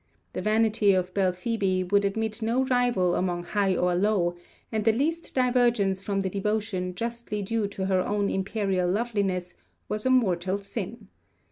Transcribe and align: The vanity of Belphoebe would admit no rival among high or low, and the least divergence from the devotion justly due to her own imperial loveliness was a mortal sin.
The 0.33 0.41
vanity 0.41 0.93
of 0.93 1.13
Belphoebe 1.13 1.83
would 1.91 2.05
admit 2.05 2.41
no 2.41 2.65
rival 2.65 3.13
among 3.13 3.43
high 3.43 3.75
or 3.75 3.93
low, 3.93 4.35
and 4.71 4.83
the 4.83 4.91
least 4.91 5.35
divergence 5.35 6.01
from 6.01 6.21
the 6.21 6.29
devotion 6.31 6.95
justly 6.95 7.43
due 7.43 7.67
to 7.67 7.85
her 7.85 8.01
own 8.01 8.27
imperial 8.27 8.89
loveliness 8.89 9.53
was 9.87 10.07
a 10.07 10.09
mortal 10.09 10.57
sin. 10.57 11.09